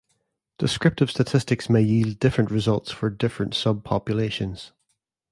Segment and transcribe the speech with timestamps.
[0.57, 4.71] Descriptive statistics may yield different results for different subpopulations.